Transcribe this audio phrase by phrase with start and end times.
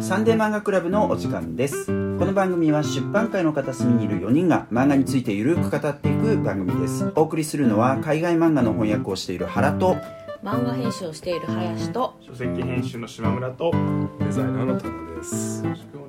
[0.00, 1.92] サンデー漫画クラブのお時間ですこ
[2.24, 9.96] の番組は出版界の片隅にいる4人が漫画についてゆるく語っていく番組ですお送りするのは海外漫画の翻訳をしている原と
[10.42, 13.72] 漫画編集をしている林と書籍編集の島村と
[14.20, 15.64] デザイナーの田野です。
[15.64, 16.07] よろしくお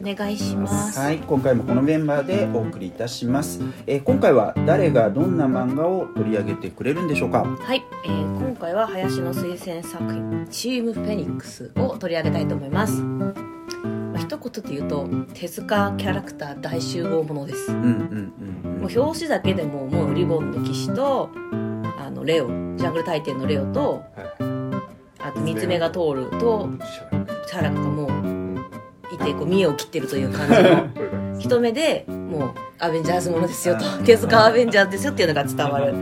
[0.00, 0.98] お願いします。
[0.98, 7.42] はい今回もこのメンバーでお送りいたします、えー今回は誰がどんな漫画を取り上げてくれるんでしょうか？
[7.44, 13.32] はい、えー今回は林の推薦作品「チームフェニックス」を取り上げたいと思います、ま
[14.14, 17.72] あ、一言で言うと手塚キャラクター大集合ものです。
[17.72, 18.32] うんうんうん
[18.64, 18.80] うん。
[18.82, 21.30] もう表紙だけでももうリボンの騎士と
[21.98, 24.04] あのレオジャングル大帝のレオと
[25.18, 26.68] あと三つ目が通ると
[27.48, 28.10] シャラクがもう
[29.14, 31.38] いてこう見栄を切ってるという感じの。
[31.40, 33.84] 一目でもうアベンジャーズものですよと。
[33.98, 34.04] うん。
[34.04, 35.94] 手塚アベンジャーズですよっていうのが伝わる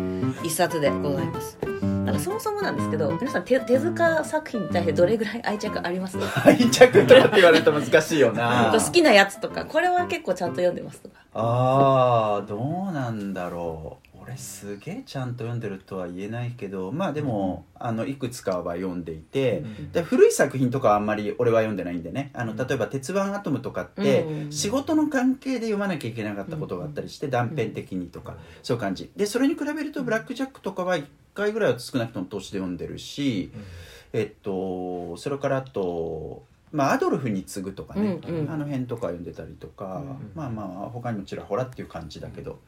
[0.45, 1.59] 一冊でございます。
[2.05, 6.43] なんかそもそもなんですけど皆さん手手塚作品に対してどれぐらい愛着ありますか？
[6.47, 8.73] 愛着とかって言われると難しいよな。
[8.77, 11.15] 好きなやつとかこれは結構ちゃんと読んでますとか。
[11.35, 29.11] あーどうなんだろう俺すげえちゃんと読んでるとは言えないけどまあでも、あのいくつかは読んでいて、で古い作品とかはあんまり俺は読んでないんでねあの例えば「鉄腕アトム」とかって、うん仕事の関係で読まなきゃいけなかったことがあったりして、断片的にとか、そういう感じ。
[29.17, 33.51] でそれに比べると「ブラック・ジャック」とかは1回ぐらいは少なくとも通して読んでるし、
[34.13, 38.51] えっとそれからあと、まあ、アドルフに次ぐとかね、うんうん。
[38.51, 42.59] あの辺とか読んでたりとか、うんまあまあ他にもちらほらっていう感じだけど、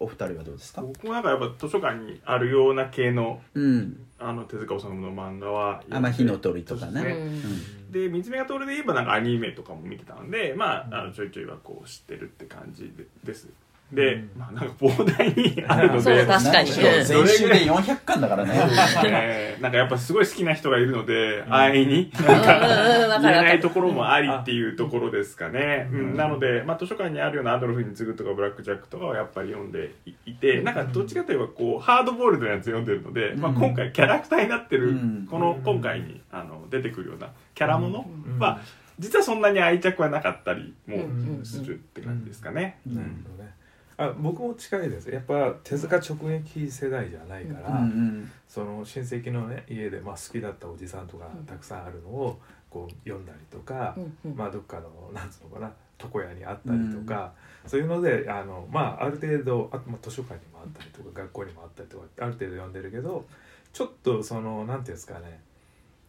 [0.00, 0.82] おお二人はどうですか？
[0.82, 4.00] 僕もなんかやっぱ図書館にあるような系のうん。
[4.18, 7.02] あの手塚治虫の漫画はあまあ火の鳥とかね。
[7.02, 7.92] そうん。
[7.92, 13.48] で三つ目が通るで言えばなんかアニメとかも見てたのでまああのちょいちょいはこう知ってるって感じでです
[13.92, 14.30] で、うん。
[14.36, 16.70] まあなんか膨大にあるのそうで確かに。
[16.70, 18.52] なんでしょう前週で400巻だからね。
[19.06, 22.12] えーなんかやっぱすごい好きな人がいるので、安易に。
[22.18, 29.94] うんうんうんわか言えないところもありっていうところですかね、うん、なので、まあ、図書館にあるようなアドルフに次ぐとかブラック・ジャックとかはやっぱり読んで
[30.26, 35.26] いてなんかどっちかといえばこうハードボールドなやつ読んでるので、まあ、うん今回キャラクターになってる、うん。
[35.30, 38.06] この今回にあの出てくるようなキャラもの。
[38.26, 38.38] うん。
[38.38, 38.60] は
[38.98, 41.40] 実はそんなに愛着はなかったりもうん。
[41.44, 42.80] するって感じですかね。
[42.86, 42.94] うん。
[42.94, 43.50] なるほどね。
[43.98, 45.10] あ僕も近いです。
[45.10, 51.44] やっぱ手塚直撃世代じゃないから、うんうんその親戚のね家でまあ好きだったおじさんとかうん。
[51.44, 52.38] たくさんあるのを
[52.70, 54.36] こう読んだりとか、うんうん。
[54.36, 57.32] まあどっかのなんつうのかな床屋にあったりとか、
[57.66, 63.24] そういうのであのまあある程度あとまあ図書館にもあったりとか学校にもあったりとかある程度読んでるけど
[63.72, 65.40] ちょっとそのなんていうんですかね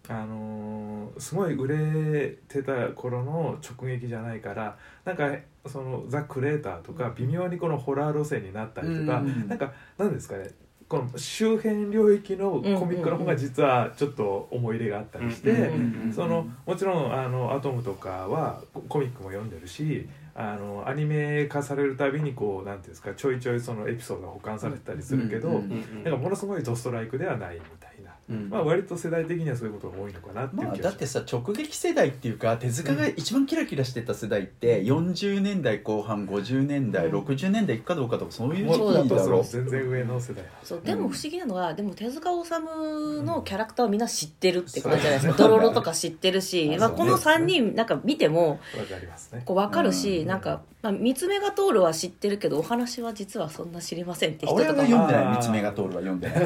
[0.09, 5.31] あのーすごい売れてた頃の直撃じゃないからなんか
[5.67, 10.49] そのザ・クレーターとか微妙にこのホラー路線になったりとか、うんなんかなんですかね
[10.87, 25.65] この周辺領域のコミックの方が実はちょっと思い入れがあったりして、うんそのもちろんあのアトムとかはココミックも読んでるしあのアニメ化されるたびにこうなんていうんですかちょいちょいそのエピソードが保管されてたりするけど、うんうんう
[25.99, 27.61] んなんかものすごいドストライクではないみ
[28.29, 28.49] うん。
[28.49, 31.13] まあ割と世代的にはそういうことが多いのかなっていうまあ、気がします。
[31.15, 37.19] だってさ直撃世代っていうか手塚が一番キラキラしてた世代って40年代後半50年代、うん。
[37.19, 38.93] 60年代いくかどうかとかそういうも時う。
[38.93, 45.37] そう期だろ全然上の世代そうでも不思議なのは、でも手塚治虫のキャラクターをみんな知ってるって感じじゃないですか。
[45.37, 48.57] ドロロとか知ってるし、まあ、この3人なんか見てもわ
[48.89, 49.41] かりますね。
[49.45, 50.27] こう分かるし、うん。
[50.27, 54.83] なんか、まあ、三つ目が通るは知ってるけどお話は実はそんな知りませんって人とかも。
[54.83, 56.41] 読んでない三つ目が通るは読んでない。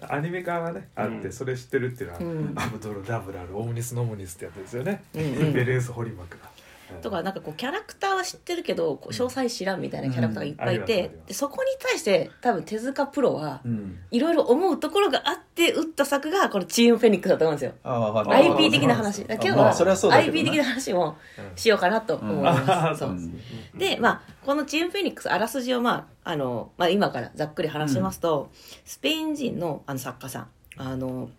[0.08, 1.32] アニメ化がねあってうん。
[1.32, 2.54] それ知ってるっていうのは、うん。
[2.56, 5.52] アブドル・ダブラルオムニス・ノムニスってやつですよね、うんうん。
[5.52, 6.53] ベレース・ホリマクが。
[7.02, 13.98] とかなんかこうキャラクターは知ってるけど詳細知らんみたいなキャラクターがいっぱいいてでそこに対して多分手塚プロはうん。
[14.10, 17.72] いろいろ思うところがあって打った作がこのチームフェニックスだと思うんですよ。
[18.30, 19.22] IP 的な話。
[19.22, 22.42] 今日は IP 的な話もうんしようかなと思いうん。
[22.42, 23.04] ます、
[23.76, 28.50] でまあこのチームフェニックスあらすじをまああの、まあ、今からざっくり話しますと、
[28.84, 30.48] スペイン人のあの作家さん。
[30.76, 31.30] あの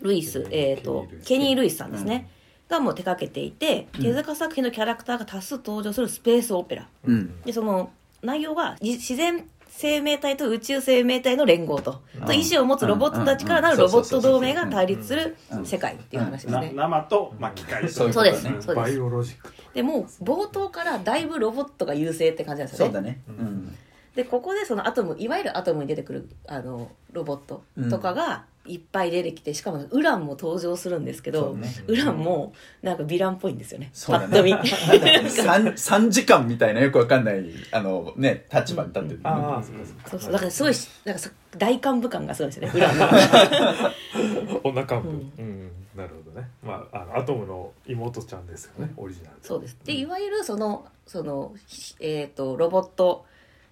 [0.00, 1.74] ルイス、えー、とケニー・ルイス。
[1.74, 2.28] さんですね、
[2.68, 6.88] がもう手掛けていて手塚作品のキャラクターが多数登場するスペースオペラ。
[7.06, 7.40] うん。
[7.42, 7.90] でその
[8.22, 9.46] 内容はじ自然
[9.76, 16.72] 生命体と宇宙生命体の連合と、と意志を持つロボットたちからなるロボット同盟が対立する世界っていう話ですなね。
[16.72, 22.70] 生と、まあ、機械そうですねそうですバイオロジックとでもう冒頭からだいぶロボットが優勢って感じなん。
[22.70, 22.92] ですよね。
[22.94, 23.76] そうだねうん。
[24.14, 31.68] でここでそのアトムいわゆるアトムに出てくるあのロボットとかがいっぱい出てきてしかもウランも登場するんですけど、ね。
[31.86, 33.90] ウランもなんかヴィランっぽいんですよね。
[33.92, 34.28] そうだね。
[34.28, 34.52] パッと見。
[35.30, 40.32] 3, 3時間みたいなよくわかんないあのね立場に立ってる、ああそうかそう。
[40.32, 42.98] だからすごいしなんかさ大幹部感がすごいですよねウラン。
[42.98, 45.08] の お腹部。
[45.10, 46.42] ううんん、なるほどね。
[46.42, 49.36] ねまああのアトムの妹ちゃんですよねオリジナル。
[49.42, 49.76] そうです。
[49.84, 51.54] でいわゆるそのその、
[52.00, 53.26] えー、とロボット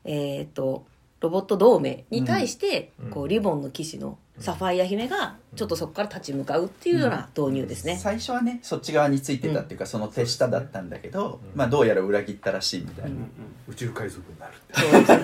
[0.05, 0.85] えっ、と
[1.23, 3.11] ロボット同盟に対して、うん。
[3.11, 11.59] こうリボンの騎士のサファイア姫がちょっとそこから立ち向かうっていうような導入ですね、最初はねそっち側についてたっていうか、その手下だったんだけど、うん。
[11.59, 13.17] まあどうやら裏切ったらしいみたいな、
[13.69, 14.81] 宇宙海賊になるって。
[15.07, 15.15] そ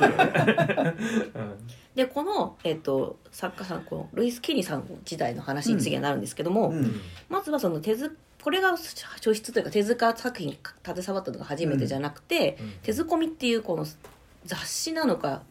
[1.51, 1.67] う
[1.97, 7.01] で この、えっと作家さんこのルイス・ケニーさん時代の話に次はなるんですけども、うん。
[7.29, 12.73] まずはその手ずこれが書出というか手塚作品に携わったのが初めてじゃなくて、うん。
[12.83, 13.85] 手塚みっていうこの
[14.45, 15.43] 雑誌なのか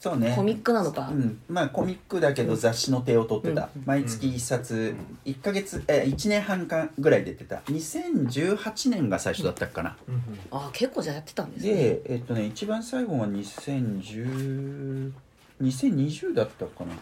[0.00, 0.32] そうね。
[0.36, 3.82] コミックなのか、うん、まあコミックだけど雑誌の手を取ってた、うん。
[3.84, 7.56] 毎月1冊1ヶ月え1年半間ぐらい出てた。
[7.66, 10.14] 2018年が最初だったかな、うん。
[10.14, 11.74] うんああ結構じゃあやってたんですね。
[11.74, 15.12] でえっとね一番最後が2010
[15.60, 16.94] 2020だったかな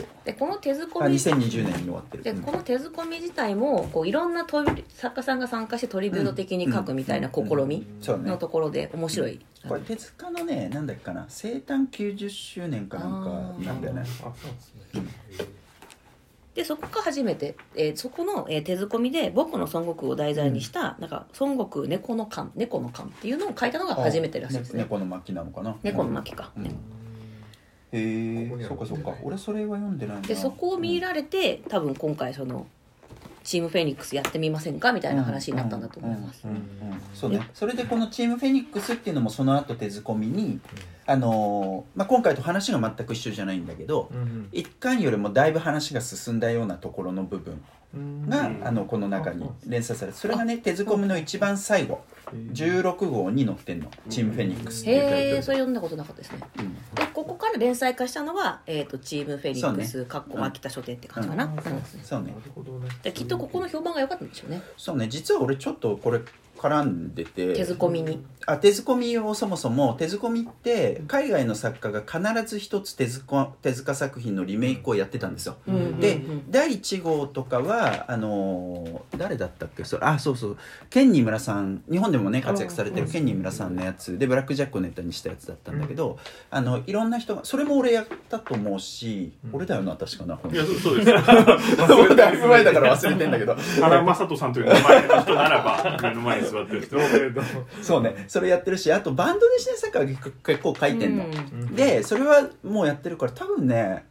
[0.00, 2.22] っでこの手と塚みあ2020年に終わってる。
[2.22, 4.46] でこの手塚み自体もこういろんな
[4.88, 11.26] 作家さんが参加してトリビュート的に書くみたいな試みのところで面白い、これ手塚のねなんだっけかな？
[11.28, 13.10] 生誕90周年かなん
[13.58, 14.02] かなんだよね。
[14.02, 15.46] あそうなんですね。
[16.54, 24.82] でそこが初めて、えーそこの、えー手塚みで「僕の孫悟空」を題材にした、なんか孫悟空猫の勘猫の勘っていうのを書いたのが初めてらしいですね。
[24.82, 25.76] 猫の巻なのかな？
[25.82, 26.64] 猫の巻か、うん。
[26.64, 26.70] ね
[27.92, 29.14] へえそっかそっか。
[29.22, 30.22] 俺それは読んでないな。
[30.22, 32.66] でそこを見られて多分今回その
[33.44, 36.64] チームフェニックスやってみませんかみたいな話になったんだと思います、うんうんうん
[37.12, 37.48] そうね。
[37.52, 40.60] それでこのチームフェニックスっていうのもその後手塚みに
[41.06, 47.60] あのーまあ、今回と話が全く一緒じゃないんだけどうん一巻よりもだいぶ話が進んだようなところの部分
[47.94, 48.66] うんが、うん。
[48.66, 52.02] あのこの中に連載されてそれがね手塚みの一番最後
[52.32, 56.38] 16号に載ってんの「チームフェニックス」っていうタイトルでへえそれ読んだことなかったですね。
[56.58, 56.74] うん。
[56.94, 61.56] でここから連載化したのが、えー、とチームフェニックそスかっこ秋田書店って感じかな、うん。
[61.56, 61.64] なん
[62.02, 62.28] そうね。
[62.28, 62.88] なるほどね。
[63.02, 64.62] できっとここの評判が良かったんでしょうね。
[64.76, 65.08] そうね。
[65.08, 66.20] 実は俺ちょっとこれ
[66.56, 76.00] 絡んでて手塚みにあ手塚みをそもそも手塚みって海外の作家が必ず一つ手塚手塚作品のリメイクをやってたんですよ、うん。
[76.00, 76.30] で、うん。
[76.30, 76.50] うん。
[76.50, 79.84] 第1号とかはあのー誰だったっけ？
[79.84, 80.56] それあそうそう。
[80.90, 81.82] ケンニー村さん。
[81.90, 84.18] 日本でもね活躍されてるケンニー村さんのやつ。
[84.18, 86.18] でブラック・ジャックをネタにしたやつだったんだけど、
[86.50, 89.56] あのいろんな人がそれも俺やったと思うし、うん。
[89.56, 91.12] 俺だよな確かな、いやそうそうです。
[91.92, 93.54] 俺だいぶ前だから忘れてんだけど。
[93.80, 96.96] 原正人さんという名前の人ならば目の前に座ってる人。
[97.82, 101.76] そうねそれやってるしあとバンドでシネ作家が結結構書いてんの、うん。
[101.76, 104.06] でそれはもうやってるから多分ね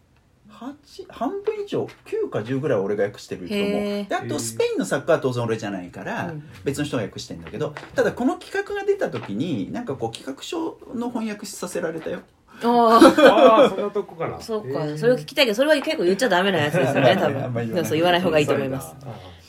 [0.48, 4.06] 8半分以上9か10ぐらいは俺が訳してると思う。
[4.08, 6.44] であとスペインの作家は当然俺じゃないから、うん。
[6.64, 12.20] 別の人が訳してんだけどただこの企画が出た時になんかこう企画書の翻訳させられたよ。
[12.64, 17.68] あああそんなとこからあそうか、それを聞きたいけどそれは結構言っちゃダメなやつですよね 多あんま分言わない。
[17.70, 18.96] でもそう言わない方がいいと思います。
[19.02, 19.41] あ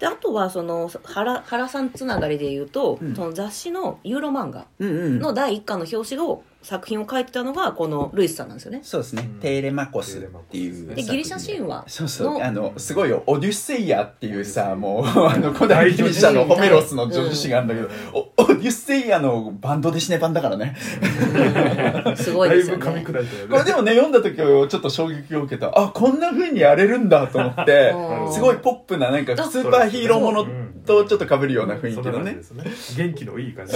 [0.00, 3.14] であとはその原原さんつながりで言うと、うん。
[3.14, 5.18] その雑誌のユーロ漫画うんうん。
[5.20, 8.80] の第一巻の表紙を作品を書いてたのがこのルイスさんなんですよね。
[8.82, 9.40] そうですね、うん。
[9.40, 10.20] テーレマコスっ
[10.50, 11.02] ていうでで。
[11.02, 11.84] ギリシャ神話。
[11.88, 12.38] そうそう。
[12.38, 12.44] の。
[12.44, 13.22] あのすごいよ。
[13.26, 20.76] オデュッセイアっていうさもうあの古代ギリシャのホメロスの女子誌があるんだけど、おオデュッセイアのバンドでシネ版だからね。
[22.16, 25.72] すごいですよだいぶ噛みね砕いたこれでもね読んだ時はちょっと衝撃を受けた。
[25.78, 28.32] あこんな風にやれるんだと思ってうん。
[28.32, 30.46] すごいポップななんかスーパーヒーローもの
[30.84, 32.38] とちょっと被るような雰囲気のね。
[32.42, 33.04] そんな感じですね。
[33.06, 33.74] 元気のいい感じ。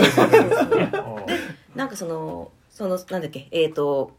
[1.74, 3.46] なんかそのそのなんだっけ？
[3.52, 4.10] えっ、と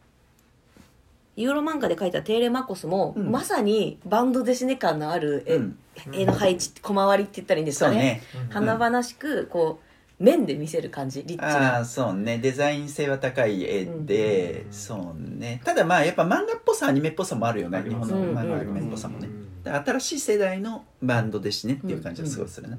[1.35, 3.29] ユーロ漫画で書いた「テーレマコスも」うん。
[3.29, 5.77] まさにバンドデシネ感のある絵,、うん。
[6.13, 8.21] 絵の配置小回りって言ったらいいんですかね？
[8.31, 8.49] そうね。
[8.49, 9.79] 華々しくこ
[10.19, 11.77] う面で見せる感じリッチあな。
[11.79, 12.37] あそうね。
[12.37, 14.73] デザイン性は高い絵で、うん。
[14.73, 15.61] そうね。
[15.65, 17.83] ただまあやっぱ漫画っぽさアニメっぽさもあるよね。
[17.83, 22.77] 日本のうん漫画アニメっぽさもね、うんだから新しい世代のバンドですねっていう感じがすごいするね、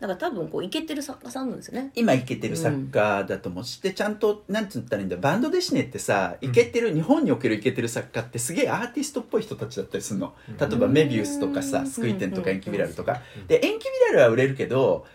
[0.00, 1.90] だから多分こうイケてる作家さんなんですよね。
[1.94, 3.64] 今イケてる作家だと思う。
[3.64, 10.34] し、でちゃんとなんて言ったらいいんだバンドデシネってさイケてる、日本におけるイケてる作家ってすげえアーティストっぽい人たちだったりするの。
[10.60, 11.86] 例えばメビウスとかさうん。
[11.86, 13.22] スクイテンとかエンキビラルとか。
[13.38, 13.46] うん。
[13.46, 15.06] でエンキビラルは売れるけど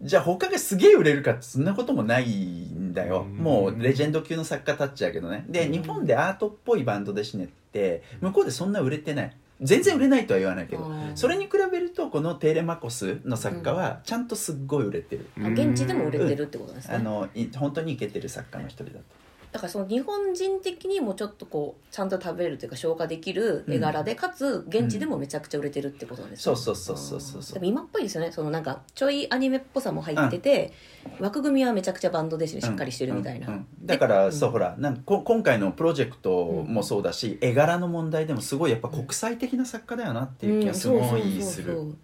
[0.00, 3.26] じゃあ他がすげえ売れるかってそんなこともないんだよ。
[3.28, 3.36] うん。
[3.36, 5.44] もうレジェンド級の作家たちやけどね。
[5.48, 5.72] でうん。
[5.72, 11.12] 日本でアートっぽいバンドデシネって向こうでそんな売れてない全然売れないとは言わないけどうん。
[11.14, 15.28] それに比べるとこのテーレマコスの作家はちゃんとすっごい売れてる。
[15.38, 19.19] あ現地でも売れてるってことですね、あのい本当にイケてる作家の一人だと
[19.52, 27.54] だからその日本人的にもちょっとこうちゃんと食べれるというか消化できる絵柄で、かつ現地でもめちゃくちゃ売れてるってことなんですそうねそうそうそうそうそう。
[27.54, 28.30] でも今っぽいですよね。
[28.30, 30.72] そのなんかちょいアニメっぽさも入ってて、
[31.18, 32.60] 枠組みはめちゃくちゃバンドですね。
[32.60, 41.94] しっかりしてるみたいな、うんうんだから、でそうほらなんかこ今回のプロジェクトもそうだし、絵柄の問題でもすごいやっぱ国際的な作家だよなっていう気がすごいする、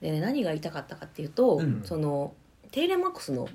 [0.00, 1.82] でね何が言いたかったかっていうと、うん。
[1.84, 2.32] その
[2.72, 3.48] テイレマックスの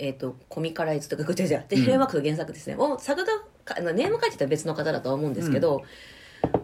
[0.00, 3.32] えー、とコミカライズとかこっちじゃテイレマックスの原作ですね、もう作画
[3.64, 5.82] かあのネーム書いてたら別の方だとは思うんですけど、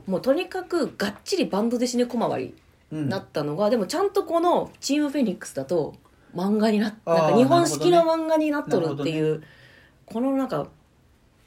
[0.07, 2.55] もうとにかくがっちりバンドで死ね小回り
[2.93, 3.09] うん。
[3.09, 5.95] なったのが、でもちゃんとこの「チームフェニックス」だと
[6.35, 9.43] 漫画になっなんか日本式の漫画になっとるっていなう、
[10.07, 10.69] このなんか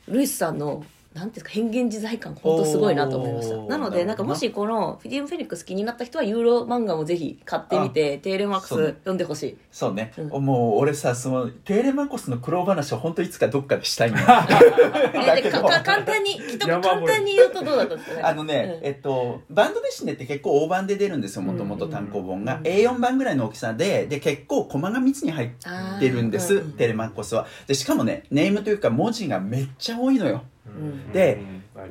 [0.08, 0.84] ルイスさんの
[1.18, 3.58] なんていうか変幻自在感本当すごいなと思いました。
[3.58, 9.58] なのでなんかもしこの「フィディム・フェニックス」気になった人はユーロ漫画もぜひ買ってみてテーレマックス読んでほしい。
[9.72, 14.48] そうね、うもう俺さそのテーレマコスの苦労話は本当いつかどっかでしたいん だ
[15.38, 18.16] えでかか簡単にきっと簡単に言うとどうだったんですか？
[18.18, 18.88] ねあのね、うん。
[18.88, 22.62] えっと、バンドデシネって結構大判で出るんですよもともと単行本が、うん。
[22.64, 27.48] A4 版ぐらいの大きさでで結構コマが密に入ってるんです、うんテレマコスは。
[27.66, 30.38] でしかもねネームというか文字がめっちゃ多いのよ。
[30.38, 30.42] ん
[31.14, 31.42] で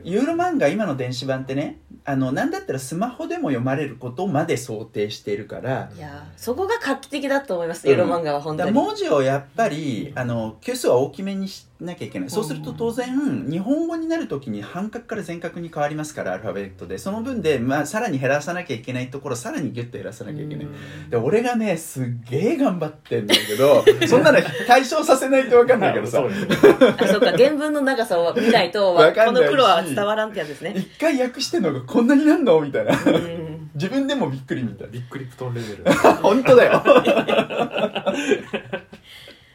[0.03, 12.31] ユーロ漫画今の電子版ってねあのなんだったらスマホでも読まれることまで想定しているからいやーそこが画期的だと思いますうんユーロ漫画は本当に、文字をやっぱりあの級数は大きめにしなきゃいけない。
[12.31, 20.67] そうすると当然日本語になるときに半角から全角に変わりますからアルファベットでその分で、まあ、さらに減らさなきゃいけないところをさらにギュッと減らさなきゃいけない。
[21.11, 26.23] で俺がねすっげえ頑張ってんだけど そんなの対象させないと分かんないけどさ。
[26.25, 26.27] あ
[27.07, 30.75] そうか原文の長さを見ないと この苦労は伝わらんってやつですね。
[30.77, 32.61] 一回訳してんのがこんなになんの？
[32.61, 32.93] みたいな。
[32.93, 33.71] うん。
[33.75, 35.85] 自分でもびっくりみたいビックリプトンレベル。
[36.23, 36.83] 本当だよ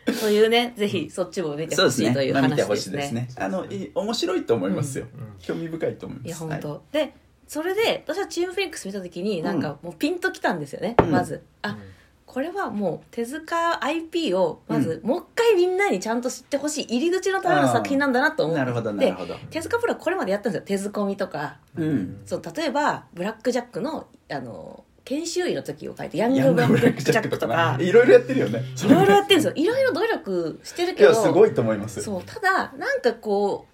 [0.05, 3.21] というねぜひそっちも見てほしいというね、まあ、見話てほしいですね。
[3.21, 6.27] ですねあのいい面白いと思いますよ、うん興味深いと思います。
[6.27, 7.13] いや本当、はいで
[7.51, 11.11] それで私はチームフェニックス見た時になんかもうピンときたんですよね、うん。
[11.11, 11.43] まず。
[11.61, 11.77] あ
[12.25, 18.59] これはもう手塚 IP をまずもう一回みんなにちゃんと知ってほしい入り口のための作品なんだなと思って。
[18.59, 19.35] なるほどなるほど。
[19.49, 20.65] 手塚プロはこれまでやったんですよ。
[20.65, 21.57] 手塚みとか。
[21.75, 22.21] うん。
[22.25, 27.75] そう例えばブラック・ジャックのあの研修医の時を書いてヤング・ブラックジャックとか。
[27.81, 28.63] いろいろやってるよね。
[28.81, 29.53] いろいろやってるんですよ。
[29.55, 31.09] いろいろ努力してるいけど。
[31.09, 32.01] やすごいと思います。
[32.01, 33.67] そうただなんかこ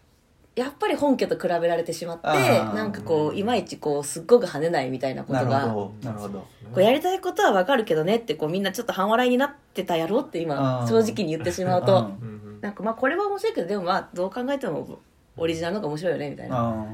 [0.56, 6.40] うやっぱり本家と比べられてしまってなんかこういまいちこうすっごく跳ねないみたいなことなるがほどなるほど。
[6.40, 12.10] こうやりたいことはわかるけどねってこうみんなちょっと半笑いになってたやろって今正直に言ってしまうと。
[12.62, 14.98] なんかまあこれは面白いけどでもまあどう考えても
[15.38, 16.58] オリジナルの方が面白いよねみたいな。
[16.58, 16.86] あ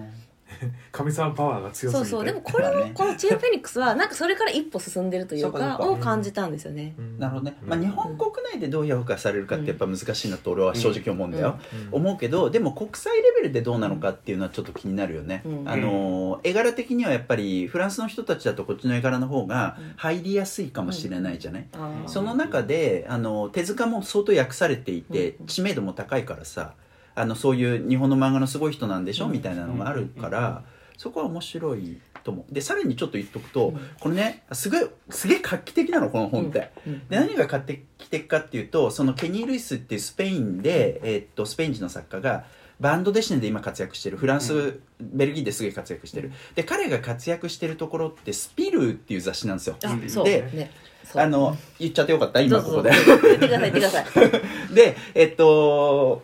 [0.92, 2.10] 神様パワーが強すぎて。
[2.10, 2.26] そうそう。
[2.26, 2.92] でもこれはまあね。
[2.94, 6.96] このチームフェニックスはなんかそれから一歩進んでるというかを感じたんですよね。
[6.98, 7.20] うん。
[7.20, 11.60] なるほどね、まあ、日本国内でどう評価されるかってやっぱ難しいなと俺は正直思うんだよ、
[11.92, 12.02] うん。
[12.02, 15.70] 思うけどでも国際レベルでどうなのかっていうのはちょっと気になるよね、うん。
[15.70, 19.94] あの絵柄的にはやっぱりフランスの人たちだとこっちの絵柄の方がうん。
[19.96, 21.68] 入りやすいかもしれないじゃない、
[22.08, 25.46] その中であの手塚も相当訳されていてうん。
[25.48, 26.74] 知名度も高いからさ
[27.16, 29.32] あのそういう日本の漫画のすごい人なんでしょ、うん。
[29.32, 30.64] みたいなのがあるから、
[30.98, 32.54] そこは面白いと思う。
[32.54, 33.80] でさらにちょっと言っとくと、うん。
[34.00, 37.08] これねすごいすげえ画期的なのこの本って、うん。
[37.08, 37.80] で何が画期
[38.10, 42.46] 的かっていうとそのケニー・ルイスっていうスペインで、えーっとスペイン人の作家が
[42.80, 44.18] バンドデシネで今活躍してる。
[44.18, 46.32] フランス、うベルギーですげえ活躍してる。
[46.56, 49.76] で彼が活躍してるところってスピルーっていう雑誌なんですよ。
[49.86, 49.96] あう。
[49.96, 50.26] んそう。
[50.26, 50.72] でね
[51.16, 52.42] あの言っちゃってよかった？
[52.42, 52.90] 今ここで。
[52.92, 54.06] 言ってください言ってください。
[54.74, 56.24] でえっと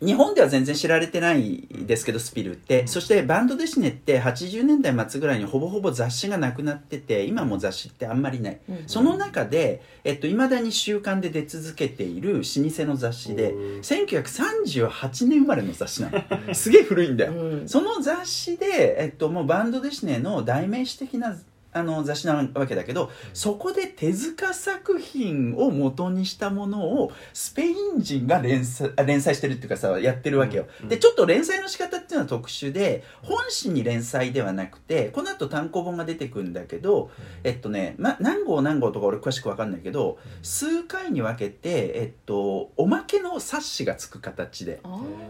[0.00, 8.84] 日本では全然知られてないですけどスピルって、そしてバンドデシネって80年代末ぐらいにほぼほぼ雑誌がなくなってて今も雑誌ってあんまりない、うん。
[8.86, 16.54] その中で、えっと、未だに週刊で出続けている老舗の雑誌でうん1938年生まれの雑誌なの。
[16.54, 17.68] すげえ古いんだよ、うん。
[17.68, 21.36] その雑誌で、えっと、もうバンドデシネの代名詞的な
[21.78, 37.10] あの雑誌なわけだけどそこで手塚作品を元にしたものをスペイン人が連載あ連載してるっていうかさやってるわけよ、うんでちょっと連載の仕方っていうのは特殊で本誌に連載ではなくてこの後単行本が出てくるんだけど
[37.44, 44.80] えっとね、ま、何号何号とか俺詳しく分かんないけど数回に分けて、えっと、おまけの冊子がつく形で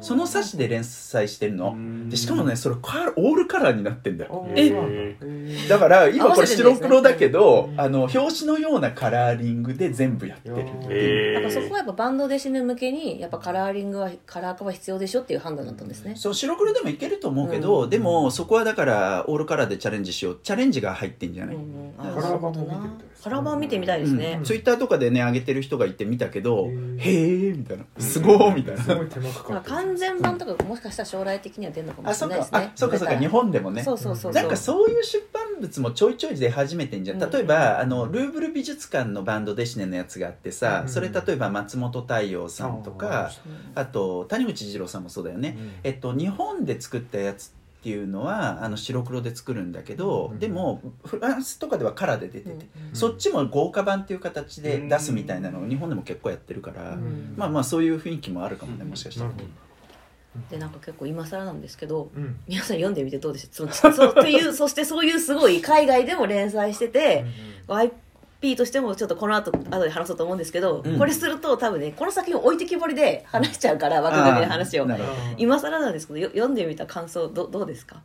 [0.00, 1.72] その冊子で連載してるの。
[1.72, 2.08] うん。
[2.08, 4.46] でしかもねそれカオールカラーになってんだよ。
[4.54, 7.80] ええだから今これ白黒だけど、うん。
[7.80, 10.70] あの表紙のようなカラーリングで全部やってるっていう。
[10.90, 17.90] えやっぱそこはやっぱバンドで死ぬ向けにやっぱカラーリングはカラー化は必要でしょっていう判断だったんですね、そう白黒でもいけると思うけど、うん。
[17.90, 23.18] でもそこはだからオールカラーでチャレンジしようチャレンジが入ってんじゃない、うんうんあカーラー版も見てみたいですね。
[23.24, 24.34] カラー版見てみたいですね。
[24.38, 26.68] うん、ツイッターとかでね上げてる人がいて見たけど
[26.98, 27.84] へえみたいな。
[27.98, 28.82] すごーみたいな。
[28.82, 32.58] すごい手間かか完全版とかもしかしたら将来的には出るのかもしれないですね。
[32.58, 32.98] あそっか。
[32.98, 33.82] そっか日本でもね。
[33.82, 34.42] そうそうそうそう。
[34.42, 37.22] なんかそういう出版物もちょいちょい出始めてんじゃん。
[37.22, 37.30] うん。
[37.30, 40.88] 例えば、あのルーブル美術館のバンドデシネのやつがあってさ、うん。
[40.88, 43.30] それ例えば松本太陽さんとか、
[43.74, 50.38] あと谷口二郎さんもそうだよね、えっと、日本で作ったやつっっていうのはあの白黒で作るんだけど、うん。
[50.40, 52.94] でもフランスとかではカラーで出てて、うん。
[52.94, 57.34] そっちも豪華版っていう形で出すみたいなのを日本でも結構やってるから、ん。
[57.36, 59.30] まあまあそういう雰囲気もあるかもねもしかしたら
[60.50, 62.38] でなんか結構今更なんですけどうん。
[62.46, 67.24] 皆さん読んでみてどうでしょう そそていう そしてそういうすごい海外でも連載してて、
[67.68, 70.98] IP としてもちょっとこの後後で話そうと思うんですけど、うん。
[70.98, 74.86] これすると多分ねこの作品を置いてきぼりで話しちゃうから枠組みの話を
[75.36, 78.02] 今更なんですけどよ読んでみた感想どどうですか？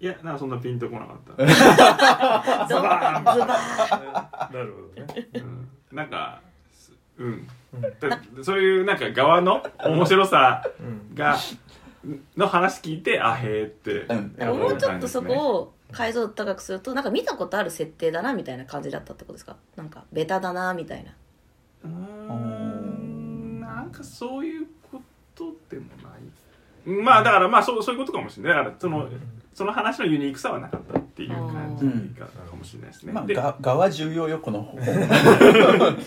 [0.00, 4.52] いやなんかそんなピンとこなかった、ズバーンズバーン。
[4.52, 5.28] なるほどね。
[5.34, 6.43] うん、なんかす
[7.18, 7.48] うん。
[8.42, 11.14] そういうなんか側の面白さうん。
[11.14, 11.36] が
[12.36, 14.34] の話聞いてあへえってうん。
[14.36, 19.56] なんかもうちょっとそこを解像度高くするとなんか見たことある設定だなみたいな感じだったってことですか？
[19.76, 21.12] なんかベタだなみたいな。
[21.84, 23.60] うーん。
[23.60, 25.00] なんかそういうこ
[25.34, 26.20] とでもない。
[26.86, 28.64] まあだからまあそうそういうことかもしれない。
[28.64, 29.08] だからその
[29.54, 35.08] その話のユニークさはなかったっていう感じかかもしれないですね、まあでが側は重要よこの本企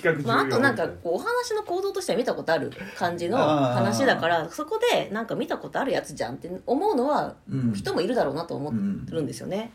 [0.03, 0.27] 画重要。
[0.27, 7.73] まあ、あとなんかこうお話の行動としては見たことある感じの話だからそこでなんか見たことあるやつじゃんって思うのはうん。
[7.73, 9.71] 人もいるだろうなと思ってうんるんですよね、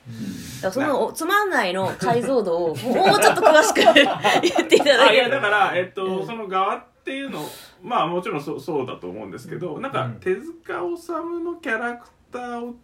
[0.60, 7.40] だからそのおつまんないの解像度を もうちょっと詳しく言っていただあいやだから、えっと、その側っていうの
[7.82, 10.12] まあもちろんそうそうだと思うんですけどなんかうん。
[10.20, 11.10] 手塚治虫
[11.42, 12.74] のキャラクターを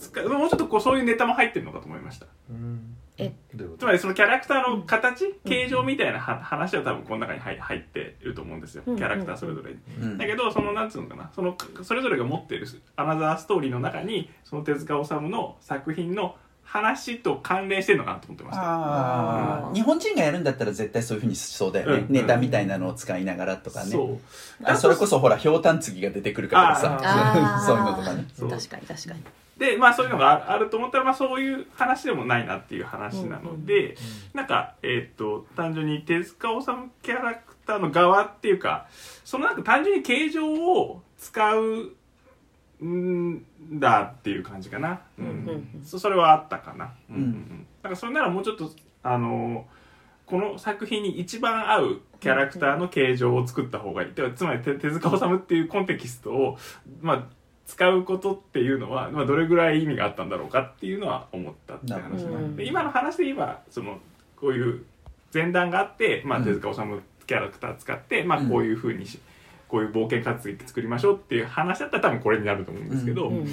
[0.00, 2.26] 使うもうちょっとこうそういうネタも入ってるのかと思いました。
[2.50, 2.96] うん。
[3.18, 3.32] え。
[3.78, 8.96] つまりそのキャラクターの形、形状みたいなは話は多分この中に入入っていると思うんですよ、うん。
[8.96, 9.78] キャラクターそれぞれに。
[10.00, 10.18] うん。
[10.18, 11.30] だけどそのなんつうのかな。
[11.34, 12.66] そのそれぞれが持っている
[12.96, 16.36] アナザーストーリーの中にその手塚治虫の作品の
[16.70, 18.62] 話と関連してるのかなと思ってました。
[18.62, 19.72] あうん。
[19.72, 22.14] ー日本人がやるんだったら絶対そういうふうにしそうだよね、うん。
[22.14, 23.90] ネタみたいなのを使いながらとかね。
[23.90, 24.18] そう。
[24.62, 26.96] あそれこそほらひょうたん継ぎが出てくるからさ。
[27.66, 28.24] そういうのとかね。
[28.38, 28.50] そう。
[28.50, 29.22] 確かに確かに
[29.60, 33.94] でまあそういうのがああると思ったら、まあ、そういう話でもないなっていう話なので、
[34.32, 38.88] なんかえーっと単純に手塚治虫キャラクターの側っていうか
[39.22, 41.92] そのなんか単純に形状を使う
[42.84, 48.70] んだっていう感じかな、うんうんそそれはあったかな、うんうんからそれならもうちょっと
[49.02, 49.66] あの
[50.26, 56.58] この作品に一番合うキャラクターの形状を作った方がいい、でつまり手手塚治虫っていうコンテキストを、
[57.00, 57.24] まあ、
[57.70, 62.56] 使うことっていうのは、まあ、どれぐらい意味があったんだろうかっていうのは思ったって話なん。
[62.56, 63.98] で今の話で言えばその
[64.36, 64.84] こういう
[65.32, 66.44] 前段があって、まあ、うん。
[66.44, 68.48] 手塚治虫キャラクター使って、まあ、うん。
[68.50, 69.20] こういうふうにし、
[69.70, 73.46] こういう冒険活劇作りましょうっていう話だったら多分これになると思うんですけど、うんうんうん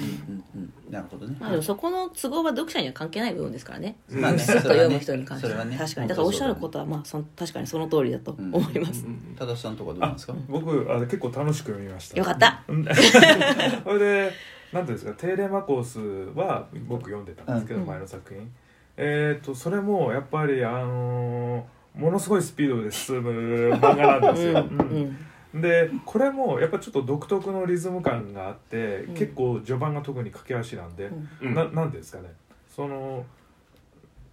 [0.56, 3.98] うんなるほどね、まあでもそこの都合は読者には関係ない部分ですからね。
[4.10, 4.20] うん。
[4.22, 4.38] まあね。
[4.38, 5.62] ずっと読む人に関しては。
[5.66, 5.76] ね。
[5.76, 6.08] 確かに。
[6.08, 9.12] だからおっしゃることはまあそん確かにその通りだと思います、うん。
[9.12, 9.36] うん。
[9.38, 10.34] 多田さんとかどうなんですか？
[10.48, 12.16] 僕あ結構楽しく読みました。
[12.16, 12.62] よかった。
[12.66, 12.84] うん。
[13.84, 14.32] それで
[14.72, 16.00] なんていうんですか「テーレマコス」
[16.34, 17.86] は僕読んでたんですけど、うん。
[17.86, 18.50] 前の作品。
[18.96, 21.62] えっ、とそれもやっぱりあのー
[22.00, 24.80] ものすごいスピードで進む漫画なんですよ、うん。
[24.80, 25.18] うん
[25.54, 29.14] でこれもやっぱちょっと独特のリズム感があって、うん。
[29.14, 31.48] 結構序盤が特に駆け足なんで、うん。
[31.48, 31.54] うん。
[31.54, 32.32] ななんていうんですかね。
[32.68, 33.24] その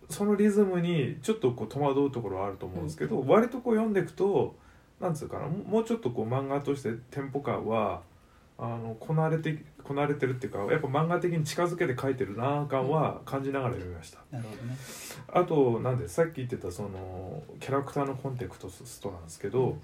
[0.10, 4.56] そのリズムにちょっとこう戸惑うところはあると思うんですけど、割とこう読んでいくと
[5.00, 8.02] なんつうかなももうちょっとこう漫画としてテンポ感は
[8.58, 14.20] あのこなれてこなれてるっていうかやっぱ漫画的に近づけて書いてるな感は感じながら読みました。
[14.32, 14.78] なるほどね。
[15.34, 19.78] あとなんでさっき言ってたそのキャラクターのコンテクストなんですけど、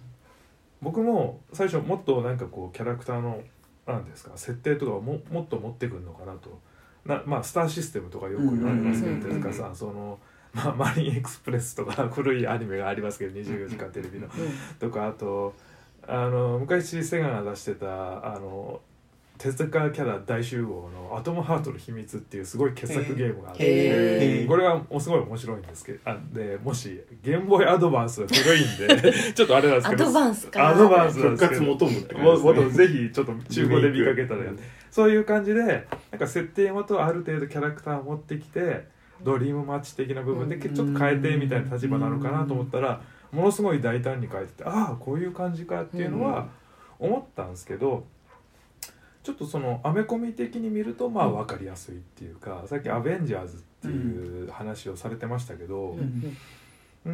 [0.82, 3.42] 僕も最初もっとなんかこうキャラクターの
[3.88, 6.60] なんですか設定とかをももっと持ってくるのかなと。
[7.06, 10.20] なまあスターシステムとかよく言われますけどうん手塚さんその、
[10.54, 14.28] まあ、マリンエクスプレスとか古いアニメがありますけど24時間テレビの。
[14.80, 15.54] とかあと
[16.08, 18.82] あの昔セガが出してたあの
[19.42, 24.46] 手塚キャラ大集合の「アトムハートの秘密」っていうすごい傑作ゲームがあって。
[24.48, 30.70] これはもうすごい面白いんですけどあでもしゲームボーイアドバンスは古いんで ちょっとあれなんですけどアドバンスか。
[30.70, 32.70] アドバンスなん復ですけど活求むってね。
[32.70, 34.60] ぜひちょっと中古で見かけたらやうん
[34.92, 38.86] そういう感じでなんか設定ごとある程度キャラクターを持ってきて
[39.24, 43.02] ドリームマッチ的な部分でちょっと変えてみたいな立場なのかなと思ったら
[43.32, 46.48] ものすごい大胆に変えててああこういう感じかっていうのは
[47.00, 48.06] 思ったんですけど
[49.24, 56.38] ちょっとそのアメコミ的に見るとまあ分かりやすいっていうかさっき「アベンジャーズ」っていう話をされてましたけど、うん。
[57.04, 57.12] うー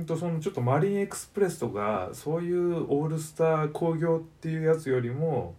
[0.00, 5.54] んとそのちょっとマリンエクスプレスとかそういうオールスター興行っていうやつよりも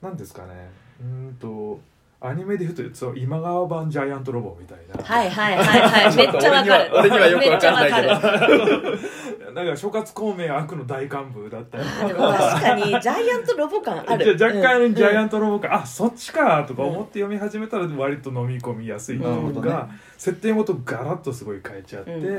[0.00, 1.80] 何ですかねうーんと
[2.18, 6.16] アニメで言うとそう今川版ジャイアントロボみたいな、はいはいはいはい。
[6.16, 6.90] めっちゃわかる。
[6.94, 8.08] 俺には俺にはよくわかんないけど。
[8.08, 8.98] めっちゃわかる。
[9.56, 14.36] なんか諸葛孔明悪の大幹部だったり確かにジャイアントロボ感ある。
[14.36, 22.38] じゃあ若干ジャイアンントロボか、あそっちかとか思って読み始めたら割と飲み込みやすいというか、ね設定ごとガラッとすごい変えちゃって、うん。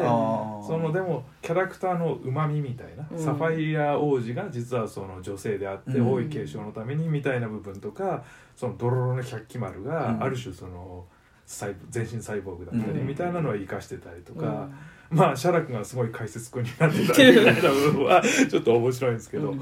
[0.66, 3.20] そのでもキャラクターのうまみみたいな、うん。
[3.20, 6.12] サファイア王子が実はその女性であって、うん。
[6.12, 8.24] 王位継承のためにみたいな部分とか
[8.58, 10.24] そのドロロの百鬼丸がうん。
[10.24, 11.06] ある種その
[11.46, 13.08] 細全身サイボーグだったりうん。
[13.08, 14.67] みたいなのは生かしてたりとか、
[15.12, 15.17] うん。
[15.17, 19.60] まあ写楽がすごい解説君になってたりみたいな部分はちょっと面白いんですけど、うん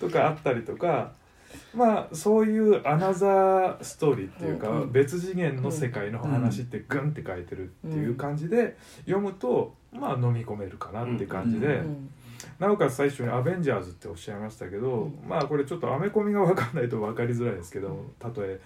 [0.00, 1.12] とかあったりとか。
[1.74, 11.82] まあそういうアナザーストーリーっていうか、別次元の世界の話ってグンって書いてるっていう感じで読むとまあ飲み込めるかなって感じで、
[12.58, 15.28] なおかつ最初に「アベンジャーズ」っておっしゃいましたけど、うん。
[15.28, 18.60] まあこれちょっとアメコミが分かんないと分かりづらいですけど例え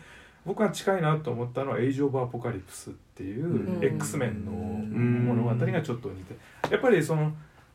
[0.44, 3.84] 僕が近いなと思ったのは「エイジ・オブ・アポカリプス」っていううん。
[3.84, 6.36] X メンの物語がちょっと似て
[6.70, 7.32] やっぱりその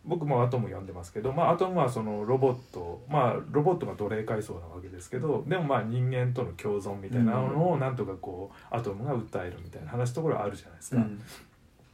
[0.08, 11.06] 僕もアトム読んでますけど、まあ、アトムはそのロボットまあロボットが奴隷階層なわけですけどでもまあ人間との共存みたいなのをなんとかこうアトムが訴えるみたいな話ところはあるじゃないですか。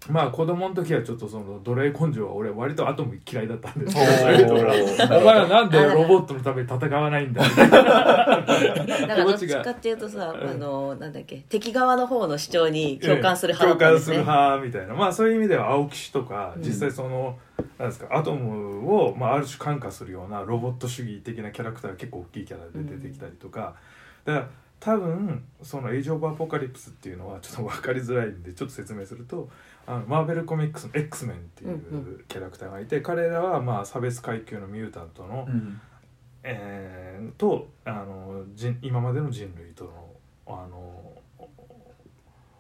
[0.08, 4.56] うんまあ子供の時はちょっとその奴隷根性は俺割とアトム嫌いだったんですけど。
[4.56, 14.34] お前らなんでロボットのために戦わないんだみたいなだからどっちかっていうとさ、うんあのなんだっけ敵側の方の主張に共感する派だ共感するったんですね。
[14.34, 14.94] 派みたいな。
[14.94, 16.64] まあそういう意味では青木氏とかうん。
[16.64, 17.38] 実際その、
[17.78, 23.76] なんですかアトムを、まあ、ある種感化するようなロボット主義的なキャラクターが結構大きいキャラで出てきたりとか、
[24.26, 29.50] だから多分その「エイジ・オブ・アポカリプス」っていうのはちょっと分かりづらいんでちょっと説明すると
[29.86, 35.80] あのマーベルコミックスの X メンっていうキャラクターがいて、彼らはまあ差別階級のミュータントの、うん。
[36.44, 39.92] えーとあの人今までの人類との
[40.46, 41.14] あの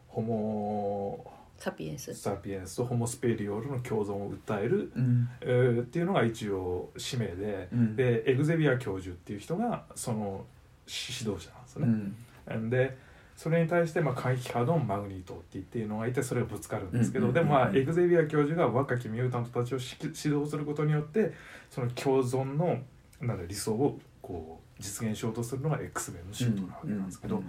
[0.07, 2.13] ホモサピエンス。
[2.13, 5.29] サピエンスとホモスペリオールの共存を訴える、うん。
[5.41, 7.95] えーっていうのが一応使命で、うん。
[7.95, 10.45] でエグゼビア教授っていう人がその
[10.85, 12.57] 指導者なんですようね。
[12.57, 12.69] ん。
[12.69, 12.97] で
[13.43, 21.33] それに対してまあ回帰波動マグニートって言っていうのがいてそれをぶつかるんですけど、うんでもまあうんエグゼビア教授が若きミュータントたちをし指導することによって
[21.69, 22.77] その共存の
[23.19, 27.43] なんだ理想をこう実現しようとするのが X メンの仕事なわけなんですけど、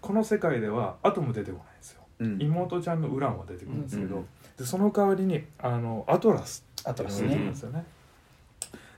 [0.00, 2.00] この世界ではアトム出てこないんですよ。
[2.20, 4.26] うん妹ちゃんのウランは出てくるんですけど、うん
[4.56, 7.84] でその代わりにあのアトラスあとですっていうのが出てくるんねですよね。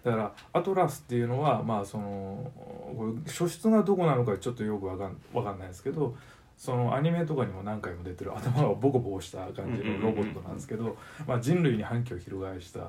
[0.04, 6.14] だからアトラスっていうのはまあそのこれ初出がどこなのかちょっとよくわかんわかんないですけど
[6.56, 12.80] そのアニメとかにも何回も出てる頭がボコボコした感じのロボットなんですけど、まあ、人類に反旗を翻した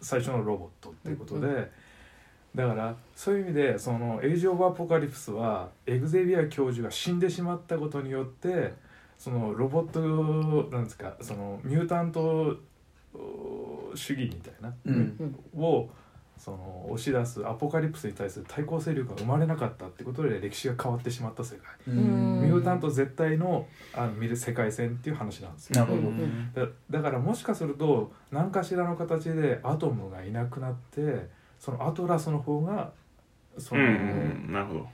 [0.00, 1.70] 最初のロボットっていうことで、う
[2.54, 8.74] だからそういう意味でその「エイジ・オブ・アポカリプス」はエグゼビア教授が死んでしまったことによって
[9.18, 12.56] そのロボットなんですかそのミュータント
[13.14, 15.34] お主義みたいな、うん。
[15.56, 15.88] を
[16.38, 22.40] その押し出すアポカリプスに対する対抗勢力が生まれなかったってことで歴史が変わってしまった世界、うん。
[22.42, 25.80] ミュータント絶対のあの見る世界線っていう話なんですよ。
[25.80, 26.08] なるほど。
[26.08, 32.92] うんだだからもしかすると何かしらの形でアトムがいなくなってそのアトラスの方が
[33.58, 34.52] その、うんうん。
[34.52, 34.88] なるほど。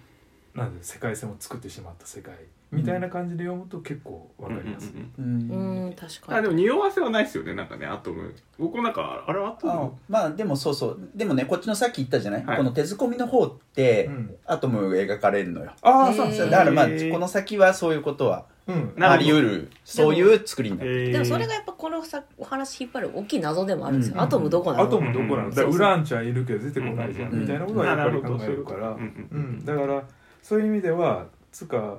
[0.54, 2.34] なんで世界線を作ってしまった世界
[2.72, 4.92] みたいな感じで読むと結構わかりやすい。
[5.18, 6.38] うんうん確かに。
[6.38, 8.34] あでも匂わせはないですよねなんかねアトム。
[8.58, 10.98] 僕もなんかあれはアトあムまあでもそうそう。
[11.14, 12.56] でもねこっちのさっき言ったじゃない、はい。
[12.56, 14.36] この手ずこみの方って、うん。
[14.46, 15.72] アトム描かれるのよ。
[15.82, 18.94] ああ、そうですだからまあこの先はそういうことはうん。
[18.98, 21.12] あり得るそういう作りになる、えー。
[21.12, 24.20] でもそれがやっぱこのさお話引っ張る大きい謎でもあるんですよ、うん。
[24.22, 24.84] アトムどこなの？
[24.84, 25.50] アトムどこなの、うん。
[25.50, 28.96] だからウランちゃんいるけど出てこないじゃん、うんみたいなことはやっぱり考えるから、うん。
[28.96, 29.28] うん。
[29.30, 30.02] うん、だから
[30.42, 31.98] そういう意味ではつうか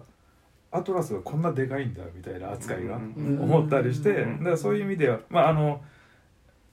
[0.76, 5.82] アトラスがこんなでかいんだみたいな扱いがうん思ったりして、うんだからそういう意味ではまああの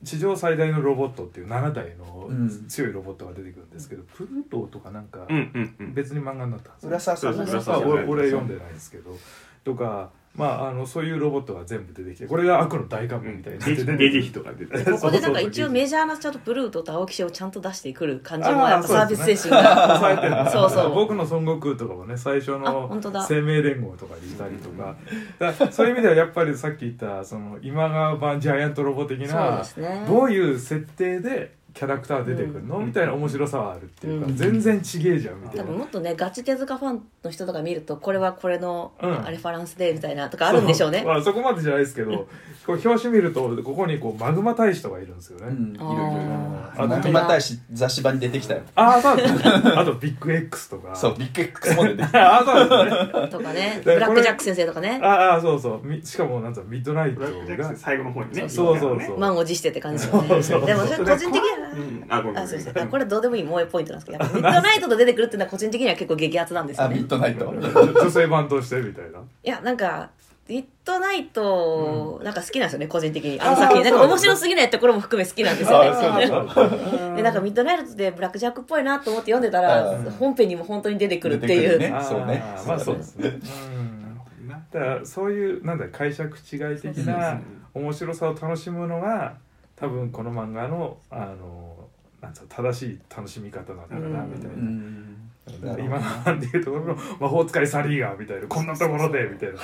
[0.04, 2.66] 地上最大のロボットっていう7台のうん。
[2.68, 5.94] 強いロボットが出てくるんですけど、プルートとかなんかうんうんうん。
[5.94, 6.90] 別に漫画になったんですよ。
[6.90, 9.16] 浦沢さんそうそうまあそう俺俺読んでないですけど
[9.64, 19.98] とかまああのそういうロボットが全部出てきてこれが悪の大幹部みたいになってゲジヒとか出てここでなんか一応メジャーなちゃんとブルートと青木氏をちゃんと出してくる感じもやっぱサービス精神が。
[19.98, 20.50] 抑えてる。
[20.50, 20.94] そうそう。
[20.94, 23.22] 僕の孫悟空とかもね最初あの本当だ。
[23.22, 24.96] 生命連合とかにいたりとか。
[25.38, 29.62] だそういう意味ではやっぱりさっき言ったその今川版ジャイアントロボ的な
[30.06, 32.87] どういう設定でキャラクター出てくるの、うん。
[32.87, 34.37] みたいな面白さはあるっていうか、うん。
[34.37, 35.62] 全然ちげえじゃんみたいな。
[35.64, 39.26] 多分もっとねガチ手塚ファンの人とか見るとこれはこれのうん。
[39.26, 41.00] あレファランスでみたいなとかあるんでしょうね。
[41.00, 42.28] そ,、まあ、そこまでじゃないですけど
[42.66, 46.87] こう表紙見るとここにこうマグマ大使とかいるんですよね、うんいろいろあー。
[46.87, 48.62] まとまったし雑誌版に出てきたよ。
[48.74, 50.94] ああそうですねあと ビッグ X とか。
[50.94, 52.22] そうビッグ X も出てきた。
[52.38, 53.28] ああそうですね。
[53.28, 53.82] とかね。
[53.85, 55.00] でブラックジャック先生とかね。
[55.02, 55.87] ああそうそう。
[55.87, 57.26] みしかもなんつうのミッドナイトが。
[57.64, 58.48] 先最後の方にね。
[58.48, 59.18] そうそうそう。
[59.18, 60.28] 満を持してって感じですよね。
[60.28, 62.05] そうそうでもそれ個人的にはうん。
[62.09, 62.44] あごめんごめん。
[62.44, 66.85] あそうですあこれどうでもいい萌えポイントなんですけどやっぱ ミッドナイトと出てくるっていうのは個人的には結構激アツなんですよ。
[66.85, 69.18] あミねッドナイト女性版としてみたいな。
[69.18, 70.11] いやなんか
[70.48, 73.40] ミッドナイト、なんか好きなんですよね個人的に。
[73.40, 80.11] あの作品なんか面白すぎないところも含め好きなんですよあそうね そうでなんかミッドナイトでブラックジャックっぽいなと思って読んでたらうん。
[80.11, 81.96] 本編にも本当に出てくるっていう、出てくるね。
[81.96, 82.44] あーそうね。
[82.66, 83.29] まあそうですね。
[83.29, 84.48] うん。
[84.48, 87.40] だからそういうなんだ解釈違い的な
[87.72, 89.35] 面白さを楽しむのが
[89.82, 91.88] 多分この漫画のあの
[92.20, 94.20] なんつうの正しい楽しみ方なんだろうな。
[94.20, 95.28] うん。
[95.44, 95.84] みたいな。
[95.84, 99.54] 今のなんていうところの魔法使いサリーガーみたいなこんなところでみたいな。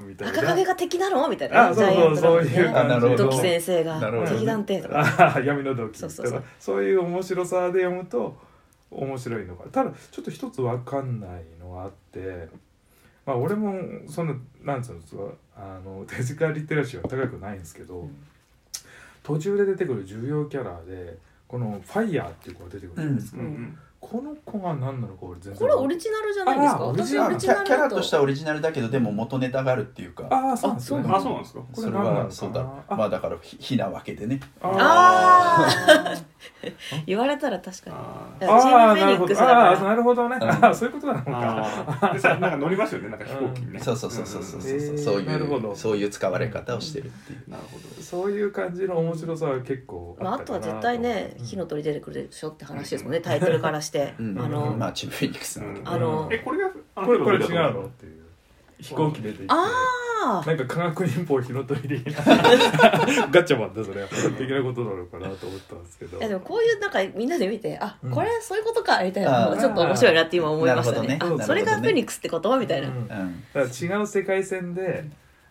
[0.00, 1.28] みたいな赤影が敵なの？
[1.28, 1.70] みたいな。
[1.70, 3.24] あそうそうそういうあなるほど。
[3.24, 8.36] ドキ先生が敵団定とか闇の時そうそうそうだからそういう面白さで読むと
[8.92, 9.64] 面白いのか。
[9.72, 12.48] ただちょっと一つ分かんないのがあって
[13.26, 13.74] まあ俺も
[14.08, 15.22] そんななんつうんですか
[15.56, 18.08] あの手近リテラシーは高くないんですけど、
[19.24, 23.78] 途中で出てくる重要キャラでこのファイヤーっていう子が出てくるじゃないですか、うんうん
[24.10, 26.80] この子が何なのか俺全然これオリジナルじゃないですか？
[26.82, 27.34] あオリ私ジナル。
[27.34, 30.26] オリジナルキャキャラだとしてはオリジナルだけどでも元ネタがあるっていうか。
[30.30, 31.60] ああそうなんですねああそうなんですか。
[31.60, 32.60] こそれはそうだ。
[32.62, 34.40] ろまあだからひひなわけでね。
[34.62, 36.14] ああ
[37.06, 37.96] 言われたら確かに。
[37.96, 40.50] あだからチームフェニッああなるほクスだかどああなるほどね、うん。
[40.50, 41.32] ああそういうことなのーか。
[41.32, 42.12] あー。
[42.12, 43.80] でさなんか乗りますよねなんか飛行機にね。
[43.80, 44.74] そうそうそうそうそうそう、う。
[44.76, 45.68] んうんそうなるほど。
[45.70, 53.20] いうそういう使われ方をしてるっていう、なるほどそういう感じの面白さは結構まあ、あとは絶対ね火の鳥出てくるでしょって話ですもんね。
[53.20, 57.86] タイトルからして、うんあの、まあチームフェニックスなわけうんあのえこれがあのこれこれ違う火の？
[57.86, 58.22] っていう
[58.80, 59.70] 飛行機出てきてあ
[60.26, 66.18] あなんか科学忍法火の鳥的なガッチャマンだそれ的なことなのかなと思ったんですけど。
[66.18, 68.10] いやでもこういうなんかみんなで見てあうん。
[68.10, 71.08] これそういうことかみたいなのちょっと面白いなって今思いましたね。
[71.08, 71.44] なるほどね。
[71.44, 72.96] あそれがフェニックスってことみたいな、うん。
[72.96, 73.06] うん。
[73.52, 75.04] だから違う世界線で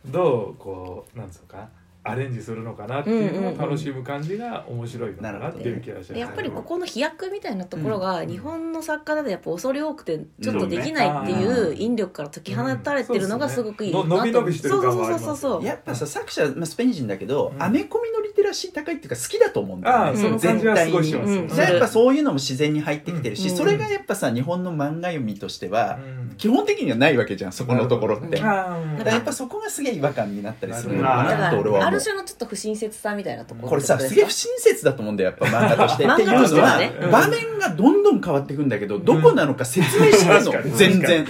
[0.06, 1.70] どうこうなんつうのか
[2.06, 6.20] アレンジするのかなっていうのを楽しむ感じが面白いのかなっていう気がします。
[6.20, 14.04] やっぱりここの飛躍みたいなところが日本の作家だとやっぱ恐れ多くてちょっとできないっていう引力から解き放たれてるのがすごくいいなと。
[14.04, 17.64] うう伸び伸びそうそうそうそうやっぱさ作者、まあ、スペイン人だけど、うん。
[17.64, 23.56] アメコミのリテラシー高いっていうか好きだと思うんだよね、ああその感じはすごいしますようんじゃあやっぱそういうのも自然に入ってきてるし、うん。
[23.56, 28.32] それがやっぱさ日本の漫画読みとしては、うん基本的にはないわけじゃんそこのところって、うん。
[28.32, 31.88] だからやっぱそこがすげえ違和感になったりするのかなと俺は思う。
[31.88, 36.08] ある種のちょっと不親切さみたいなところこれさすげえ不親切だと思うんだよやっぱ漫画として。
[36.08, 36.94] 漫っていうのは、ね。
[37.02, 40.72] うん場面がどんどん変わっていくんだけどどこなのか説明してるの、確かに。
[40.76, 41.26] 全然。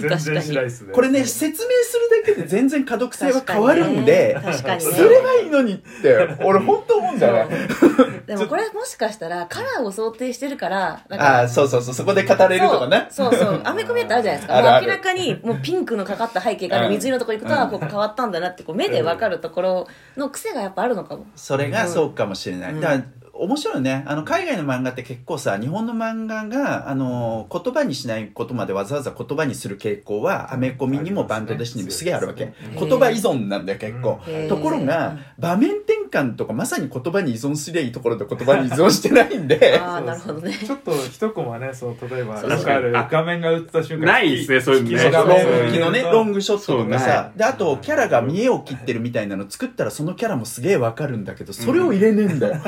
[0.92, 4.92] これね説明するだけで全然可読性は変わるんで確かにね。
[4.92, 7.56] すればいいのにって俺本当思うんだよね。
[8.26, 13.06] でもこれもしかしたらカラーを想定してるからなんああそうそうそうそこで語れるとかね。
[13.10, 14.54] そうそうそうアメコミってあるじゃないですか
[14.94, 16.92] あるあるもう明らかにもうピンクのかかった背景からうん。
[16.92, 21.26] 水色のところ行くと、あここ変わったんだなってこう目で分かるところの癖がやっぱあるのかも。
[21.34, 22.80] それがそうかもしれない、うん。
[22.80, 24.04] だから面白いね。
[24.06, 32.88] あの海外の漫画って結構さ日本の漫画があの言葉にしないことまでわざわざ言葉にする傾向はアメコミにもバンドでしにもすげえあるわけ、うん。
[32.88, 40.52] 言葉依存なんだよ結構、ところが場面転換とかまさに言葉に依存すりゃいいところで言葉に依存してないんで ああなるほどね。
[40.52, 44.06] ちょっと一コマねそう例えばそうよくあるあ画面が映った瞬間。
[44.06, 44.98] ないですねそういうのね。
[44.98, 45.40] そうロンそう。
[45.40, 52.62] そうグのねロングショットとかさであとキャラが見栄を切ってるみたいなの作ったらそのキャラもすげえわかるんだけどそれを入れねえんだよ、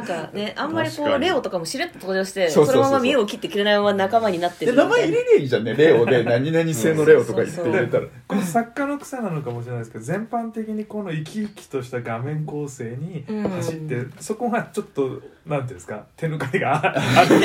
[0.00, 1.26] なんかねあんまりこ確かに。
[1.26, 2.84] うレオとかもしれっと登場してそうそうそうそう。
[2.84, 5.74] そのまま見栄を切ってくれないまま仲間になってでるみたいな名前入れりゃいいじゃんね。
[5.74, 17.40] レオで 何々製のレオとか言って入れたらこの作家の癖なのかもしれないですけど全般的にこの生き生きとした画面構成に走って、うそこがちょっとなんていうんですか手抜かりがある。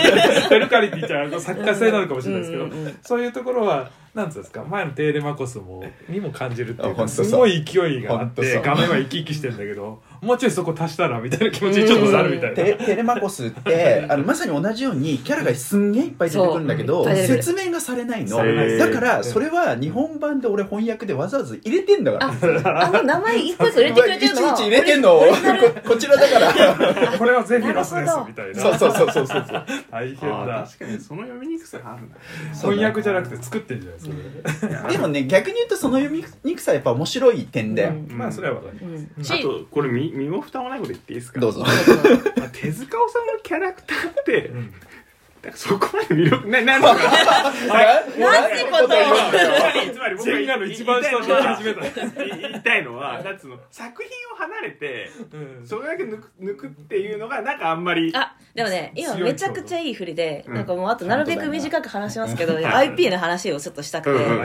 [0.49, 2.97] 手抜かりって言っちゃうと作家性なのかもしれないですけど、うんうんうん。
[3.01, 7.25] そういうところはなんていうんですか前のテーレマコスもにも感じるっていうかあほんとそう。
[7.25, 8.51] すごい勢いがあっほんとそう。
[8.51, 12.55] て画面は生き生きしてんだけどもうちょいそこ足したらみたいな気持ちにちょっとなるみたいな。
[12.55, 18.37] テテレマコスってあのまさに同じようにキャラがすんげえいっぱい出てくるんだけど説明がされないの。
[18.77, 22.85] だからそれは日本版で俺翻訳でわざわざ入れてんだから。
[22.85, 25.25] あの名前一個一個入れてくれてるのはいちいち入れてんのこ
[25.89, 27.11] こちらだから。
[27.17, 28.61] これはゼフィロスですみたいな。
[28.61, 29.45] そうそうそうそうそう。
[29.47, 30.67] そう大変だ。
[30.67, 32.03] 確かにその読みにくさがある
[32.53, 38.17] 翻訳じゃなくて作ってんじゃないですか、 でもね逆に言うとその読みにくさはやっぱ面白い点だよ、うん。
[38.17, 39.11] まあそれはわかる、うん。
[39.19, 41.39] あしとこれ身身も蓋もないこと言っていいですか？
[41.41, 41.63] どうぞ。
[41.65, 41.69] あ
[42.51, 42.95] 手塚治虫の
[43.43, 44.73] キャラクターってうん
[45.43, 47.77] だからそこまで魅力な なんですか。
[48.17, 48.87] なんてことを。
[48.87, 51.81] つまりつまり僕がジェンガの一番下の言い始めた。
[51.81, 55.67] 言いたいのはなんつうの作品を離れてうん。
[55.67, 60.53] それだけ抜く抜くっていうのがなんかあんまりあでもね今めちゃくちゃいい振りで、うん。
[60.55, 62.65] なんかもうあとなるべく短く話しますけど、はい。
[62.65, 64.43] IP の話をちょっとしたくて、うん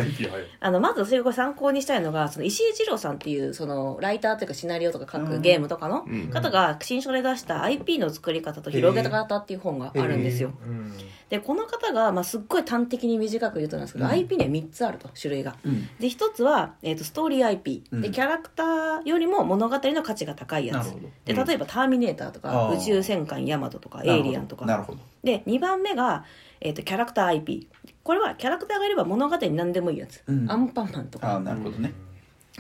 [0.59, 5.29] あのまずそれを参考にしたいのがその石井二郎さんっていうそのライターというかシナリオとか書うん。
[5.29, 6.29] くゲームとかのうん。
[6.31, 10.51] 方が新書で出した IP の作り方と広げ方っていう本があるんですよ。
[10.67, 10.88] うん
[11.29, 14.11] でこの方が、まあ、すっごい端的に短く言うとなんですけど、うん。
[14.11, 15.57] IP には3つあると種類が。
[15.65, 15.87] うん。
[15.99, 18.01] で1つは、えー、とストーリー IP、うん。
[18.01, 20.95] でキャラクターよりも物語の価値が高いやつ。
[21.25, 22.79] で例えば「ターミネーター」とか「あー。
[22.79, 24.65] 宇宙戦艦ヤマト」とか「エイリアン」とか。
[24.65, 24.99] なるほど。
[25.23, 26.25] で2番目が、
[26.61, 27.69] えー、とキャラクター IP
[28.03, 30.51] これはキャラクターがいれば物語に何でもいいやつ、うん。
[30.51, 31.93] アンパンマンとああかなるほどね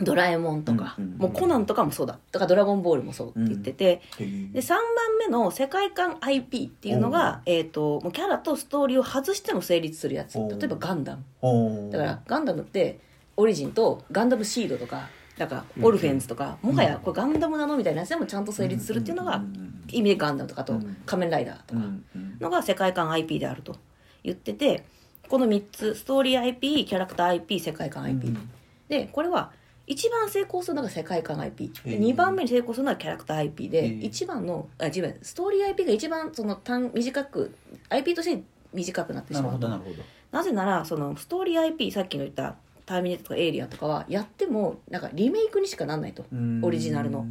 [0.03, 2.19] ドラえもんとか、うんうんうんもうコナンとかもそうだ。
[2.31, 4.27] とかドラゴンボールもそうって言ってて、へえ。
[4.53, 4.79] で3番
[5.19, 10.39] 目の世界観 IP っていうのが、えー、ともうキャラとストーリーを外しても成立するやつ。
[10.39, 11.91] 例えばガンダム。
[11.91, 13.01] だからガンダムって
[13.37, 15.09] オリジンとガンダムシードとか
[15.39, 19.43] だからオルフェンズとか、もはやこれガンダムなのみたいなやつでもちゃんと成立するっていうのが
[19.89, 22.37] 意味でガンダムとかあとうん仮面ライダーとかうんうん。
[22.41, 23.77] のが世界観 IP であると
[24.25, 24.85] 言ってて
[25.29, 28.51] この3つストーリー IP キャラクター IP 世界観 IP、うん。
[28.89, 29.53] でこれは
[29.89, 31.99] 一番成功するのが世界観 IP でへー。
[31.99, 34.05] 2番目に成功するのはキャラクター IP でへー。
[34.05, 37.55] 一番のあ違うストーリー IP が一番その短短く
[37.89, 39.57] IP として短くなってしまうと。
[39.57, 39.97] ほどなるほど。
[40.31, 46.27] なぜならそのストーリー IP さっきの言った「ターミネーター」とか「エイリアン」とかはやってもなんかリメイクにしかなんないと。
[46.33, 46.61] うん。
[46.63, 47.27] オリジナルの。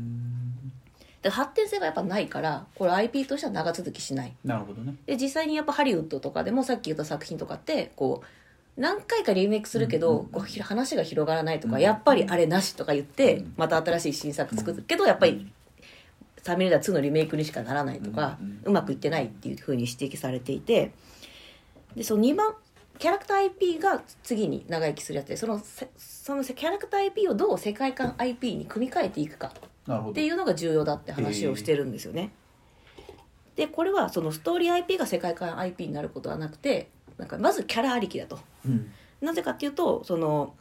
[1.22, 4.34] で発展性がやっぱないからこれ IP としては長続きしない。
[4.44, 4.96] なるほどね。
[5.06, 8.26] で実際にやっぱハリウッドとかでもさっき言った作品とかってこう
[8.78, 15.52] 何回かリメイクするけど、こうひ話が広がらないとか、うんやっぱりあれなしとか言って、うんまた新しい新作作るけどやっぱり
[16.44, 20.92] 「ターミネーター2」のリメイクにしかならないとか、うまくいってないっていうふうに指摘されていて
[21.96, 22.54] でその2番
[23.00, 29.54] キャラクター IP が次に長生きするやつでそのせそのキャラクター IP をどう世界観 IP に組み替えていくか
[30.10, 32.32] っていうのが重要だって話をしてるんですよね。
[33.56, 38.40] でこれはそのストーリー IP が世界観 IP になることはなくてなんかまずキャラありきだと。
[38.68, 38.92] うん。
[39.22, 40.54] なぜかっていうとその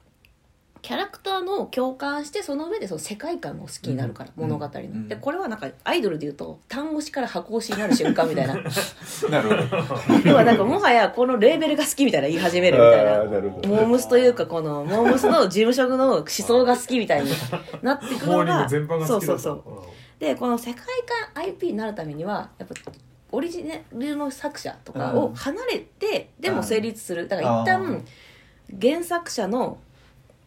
[0.82, 4.48] キャラクターの共感してその上でその世界観を好きになるから、うん。
[4.48, 5.08] 物語の、うん。
[5.08, 8.54] でこれはなんかアイドルでいうと単語詞から箱押しになる瞬間みたいな。
[9.28, 10.20] なるほど。
[10.30, 13.24] 要はなんかもはやこのレーベルが好きみたい な言い始めるみたいな。
[13.24, 17.30] モームスというかこのモームスの事務職の思想が好きみたいに
[17.82, 19.64] なってくモーニンのがそうそうそう。
[20.20, 20.84] でこの世界
[21.34, 22.74] 観 IP になるためにはやっぱ
[23.36, 27.28] オリジナルの作者とかを離れてでも成立する。
[27.28, 28.04] だから一旦
[28.80, 29.78] 原作者の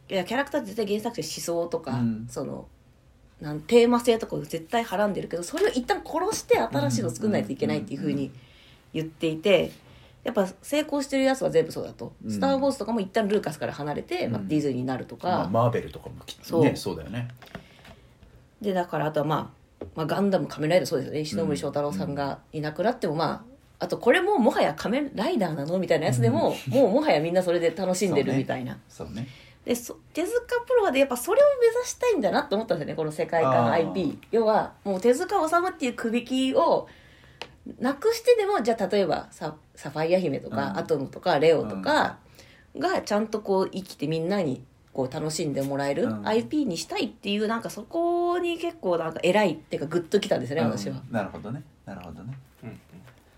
[0.10, 2.28] いやキャラクターって絶対原作者の思想とか、うん。
[2.28, 2.68] その
[3.40, 8.32] なんテーマ性とかを絶対はらんでるけどそれを一旦殺して新しいの作んないといけないっていうふうに
[8.92, 9.72] 言っていて
[10.24, 12.32] やっぱ成功してるやつは全部そうだと「うん。
[12.32, 16.64] スター・ウォーズ」とかも一旦ルーカスから離れて、まあ、うんディズニーになるとか、まあマーベルとかもきっとそう。
[16.64, 17.30] ねそうだよね。
[18.62, 19.59] でだからあとは、まあ、
[19.96, 21.20] まあガンダム仮面ライダーそうですよね。
[21.22, 23.46] 石森章太郎さんがいなくなってもま
[23.80, 29.28] ああとこれももはや仮面ライダーなのみたいなやつでも、もう もはやみんなそれで楽しんでるみたいな、そうね。
[29.66, 30.34] でそ手塚
[30.66, 36.88] プロはでやっぱそれを目指したいんだなと思ったんですよねこの世界観 IP 要はもう手塚治虫っていうくびきを
[37.80, 40.78] なくしてでもじゃあ例えばササファイア姫とか、うん。
[40.78, 42.18] アトムとかレオとか
[42.78, 44.64] がちゃんとこう生きてみんなに
[44.94, 46.28] こう楽しんでもらえるうん。
[46.28, 50.68] IP にしたいっていうなんかそこに結構なんか偉いっていうかグッときたんですねうん。
[50.70, 51.02] 私は。
[51.12, 51.64] なるほどね。
[51.86, 52.38] なるほどね。
[52.64, 52.80] うん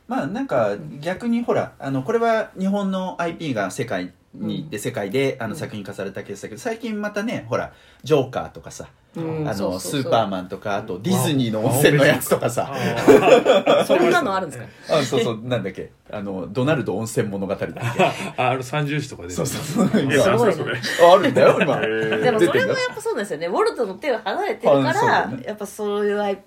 [0.07, 9.47] まあなんか逆にほらあのこれは日本の IP が世界に行って世界であの作品化されたケースだけど最近またねほらジョーカーとかさうん。
[9.47, 10.01] あのそうそうそう。
[10.03, 12.73] スーパーマンとかあとディズニーの温泉のやつとかさ。
[13.85, 14.97] そんなのあるんですか？
[14.99, 15.91] あそうそうなんだっけ。
[16.09, 17.75] あのドナルド温泉物語だっけ。
[18.37, 20.01] ああの三重視とかでそうそうそう。
[20.09, 20.79] えすごいねそれ
[21.11, 21.75] あるんだよ今。
[21.75, 22.21] へー。
[22.21, 23.47] でもそれもやっぱそうなんですよね。
[23.47, 25.43] ウォルトの手を離れてるかあそうら、だね。
[25.45, 26.37] やっぱそういう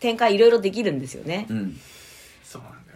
[0.00, 1.46] 展開いろいろできるんですよね。
[1.48, 1.78] うん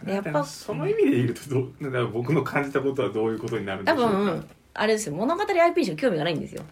[0.05, 4.17] やっぱその意味で言うとどうだから僕の感じたことはどういうことになるんで多しょうか？
[4.17, 5.15] 分あれですよ。
[5.15, 6.63] 物語 IP にしか興味がないんですよ。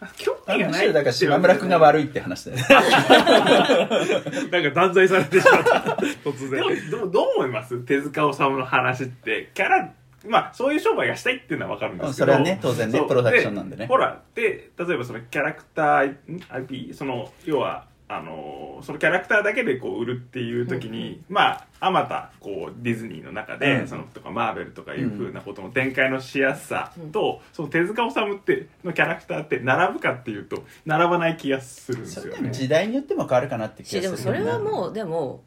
[0.00, 2.64] あ興あ味がないむしろだから島村君が悪いって話だよね。
[4.50, 5.78] なんか断罪されてしまった。
[6.24, 7.76] 突でも然でもどう思います？
[7.80, 9.50] 手塚治虫の話って。
[9.54, 9.92] キャラ
[10.26, 12.24] まあそういう商売がしたいっていうのは分かるんですけど。
[12.24, 13.08] それはね当然ねそう。
[13.08, 13.86] プロダクションなんでね。
[13.86, 16.16] ほらで例えばそのキャラクターん
[16.48, 23.88] IP その要はあのそのキャラクターだけでこう売るっていう時に、まああまたこうディズニーの中で、うん。
[23.88, 32.42] そのとかマーベルとかいうふうなことの展開のしやすさと、その手塚治虫ってのキャラクターって並ぶかっていうと並ばない気がするんですそれよね。
[32.42, 35.42] でも時代によっても変わるかなって気しでもがするそれはもうでも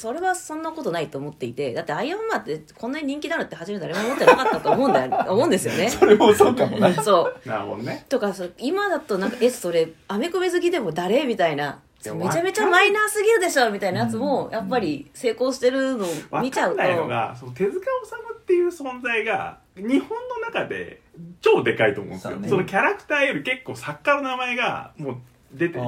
[0.00, 5.90] それはそんなことないと思っていてだってアイアンマンってこんなに人気なのって初め誰も思ってなかったと思うんだよ 思うんですよね。
[5.90, 6.90] それもそうかもな。
[7.02, 7.46] そう。
[7.46, 8.06] なるほどね。
[8.08, 11.24] とかそう今だとなんかえそれアメコミ好きでも誰？
[11.26, 11.80] みたいな。
[12.14, 16.78] めちゃめちゃマイナーすぎるでしょみたいなやつもやっぱり成功してるのをわ見ちゃうと。
[16.78, 17.80] かんないのがその手塚治
[18.10, 21.02] 虫っていう存在が日本の中で
[21.42, 22.30] 超でかいと思うんですよ。
[22.30, 22.48] そうね。
[22.48, 25.16] そのキャラクターより結構作家の名前がもう
[25.52, 25.80] 出てて。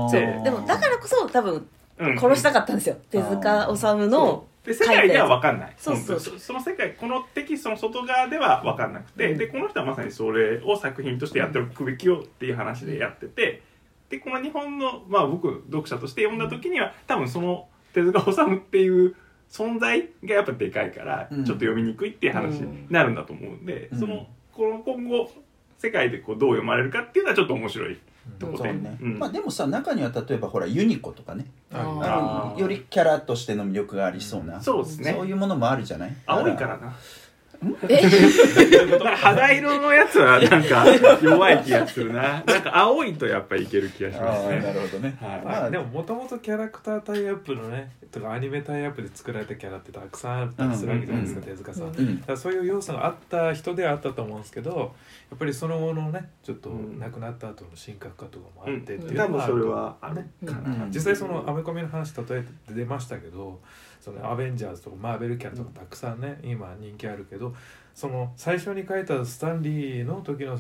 [0.44, 1.68] でもだからこそ多分うん
[2.18, 5.74] 殺したかったんですよ、手塚治虫ので世界では分かんない。
[5.76, 9.38] そうそうそその世界このテキストの外側では分かんなくて、うん。
[9.38, 13.62] でこの人はまさにそれを作品としてやっておくべきよっていう話でやってて
[14.09, 19.16] でこの日本の、まあ、僕読者として読んだ時には多分その手塚治虫っていう
[19.50, 23.98] 存在がやっぱでかいからちょうんっと読みにくいっていう話になるんだと思うんで、うん。
[23.98, 25.28] そのこの今後
[25.78, 27.98] 世界でこうどう読まれるかっていうのはちょっと面白い
[28.38, 29.18] とこで、そうね、うん。
[29.18, 31.46] まあでもさ中には例えばほらユニコとかね。
[31.72, 35.14] あよりキャラとしての魅力がありそうな、そうですね。
[35.16, 36.16] そういうものもあるじゃない？
[36.26, 36.94] 青いからな
[39.16, 40.84] 肌色のやつはなんか
[41.22, 42.42] 弱い気がするな。
[42.44, 44.72] なんか青いとやっぱいける気がしますああなね。
[44.72, 45.42] るほどね、はい。
[45.44, 54.94] まあでももともとキャラクタータイアップのねとかアニメタイアップで作られたキャラってたくさんあったりするわけじゃないですか、うん手塚さん、うんだそういう要素があった人ではあったと思うんですけど
[55.30, 56.98] やっぱりその後のねちょっとうん。
[56.98, 60.52] 亡くなった後の神格化とかもあうんってっていう多分それのがあるとはある。
[60.52, 60.84] かな。
[60.84, 60.90] うん。
[60.92, 63.60] 実際そのアメコミの話例えて出ましたけど
[64.03, 67.55] そのアベンジャーズとかマーベルキャラとかたくさんね今人気あるけど
[67.94, 70.59] その最初に書いたスタンリーの時の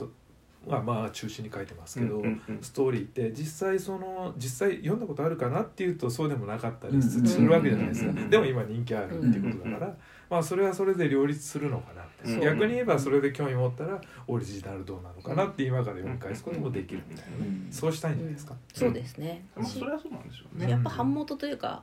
[0.64, 2.58] まあまあ中心に書いてますけど、うんうんうん。
[2.62, 9.96] ストーリーって実際その実際読んだことあるかなっていうとそうでもなかったりうんするわけじゃないですか、うんでも今人気あるっていうことだから、
[10.30, 17.66] まあそれはそれで両立するのかなって、うん逆に言えばそれで興味持ったらオリジナルどうなのかなって今から読み返すこともできるみたいな、うん。
[17.72, 18.54] そうしたいんじゃないですか。
[18.72, 20.70] そうですね、まあそれはそうなんでしょうね。
[20.70, 21.82] やっぱ版元というか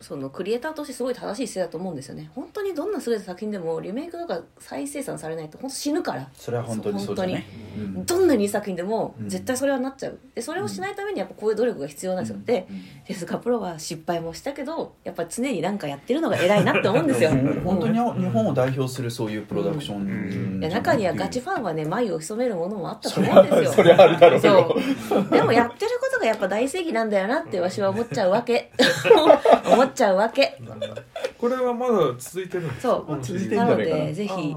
[0.00, 2.30] そのクリエイターとしてすごい正しい姿勢だと思うんですよね。
[2.34, 6.28] 本当にどんな優れた作品でもリメイクとか再生産されないと本当死ぬから。
[6.34, 7.44] それは本当にそうじゃない
[7.76, 8.04] うん。
[8.04, 10.18] どんなにいい作品でもうん絶対それはなっちゃう。
[10.34, 12.66] でそれをしないためにやっぱこういう努力が必要なんですよ、で
[13.06, 17.30] 手塚プロは失敗もしたけどやっぱ常に何かやってるのが偉いなって思うんですよ。
[17.30, 17.60] うん。
[17.64, 20.60] 本当にうん日本を代表するそういうプロダクションうん。
[20.60, 23.68] いや中にはガチファンはね眉を潜めるものもあったと思うんですよ。
[23.70, 28.72] はそれはあるだろうでもやってることがやっぱ大正義なんだよなってわしは思っちゃうわけ。
[29.72, 30.58] 思っちゃうわけ。
[31.38, 33.02] これはまだ続いてるんですか？
[33.06, 34.56] そう続いてんなのでぜひ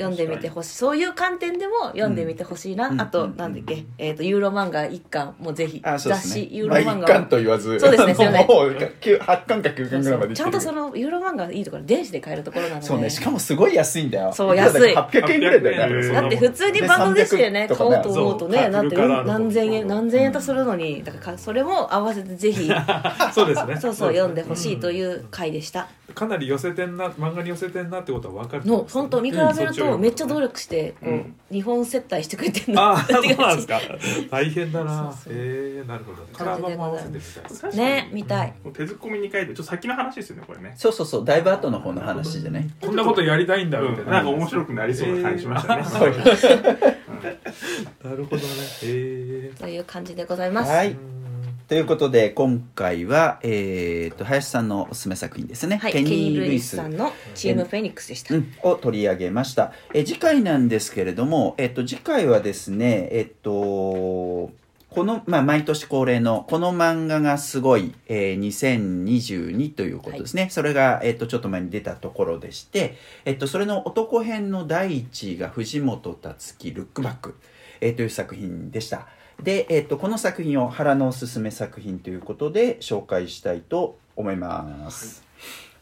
[0.00, 0.68] 読んでみてほしい。
[0.70, 3.00] そういう観点でも読んでみてほしいな、うん。
[3.00, 3.36] あと、うん。
[3.36, 8.46] なんだっけ、えー、とユーロ漫画一巻もぜひ、あそうです雑誌ねまあユーロ漫画一巻と言わずそうですねすいません。
[8.48, 12.86] もう8巻か9巻ぐらいまでちゃんとそのユーロ漫画いいところ電子で買えるところなので。
[12.86, 14.32] そうねしかもすごい安いんだよ。
[14.32, 22.70] そう安800円ぐらいだよ800ね円だって普通にバンドデッキでねで買おうと思うとねそうだって何千円何千円とするのにだからそれも合わせてぜひ
[23.32, 23.76] そうですね。
[23.76, 25.88] そうそう読んでほしいという回でした。
[26.14, 31.36] かなり寄せてんな漫画に寄せてんなってことは分かるの本当見比べるとめっちゃ努力してこううん。
[31.50, 33.80] 日本接待してくれてるなああ そうなんですか。
[34.30, 35.12] 大変だな。
[35.12, 35.32] そうそう。
[35.36, 36.22] ええなるほど。
[36.32, 37.20] カラー版も合わせてみ
[37.60, 38.54] たいね見たい。
[38.72, 40.74] 手突っ込みに書いてちょっと先の話ですよねこれね。
[40.76, 42.70] そうそうそうだいぶ後の方の話でね。
[42.80, 45.84] こんなことやりたいんだうんみたいな、なんか面白くなりそうな感じしましたね。
[45.84, 46.10] そう
[48.04, 48.42] なるほどね。
[48.84, 50.88] えという感じでございます、はい。
[50.88, 51.19] え
[51.70, 59.72] ということで今回は、えー、と林さんのおすすめ作品ですね、はい、ケニー・ルイスさんのチームフェニックスでした、うん、を取り上げました。
[59.94, 64.50] え次回なんですけれども、えっと、次回はですね、えっと、こ
[64.96, 70.48] の、まあ、毎年恒例の、この漫画がすごい、えー2022ということですね。
[70.50, 77.36] それが、えっと、ちょっと前に出たところでして、えっと、それの男編の第一位が藤本達樹、ルックバック、
[77.80, 79.06] えーという作品でした。
[79.42, 85.24] で、えっと、この作品を原のおすすめ作品ということで紹介したいと思います。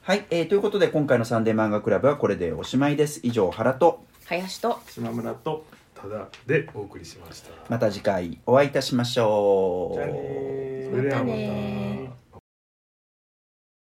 [0.03, 3.21] はい、えーということで今回のサンデー漫画クラブはこれでおしまいです。
[3.23, 4.05] 以上、原と。
[4.27, 4.81] 林と。
[4.89, 7.51] 島村とただでお送りしました。
[7.69, 9.95] また次回お会いいたしましょう。
[9.95, 11.05] じゃあねー。
[11.05, 12.28] またねー